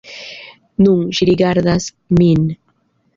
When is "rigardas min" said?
1.31-2.49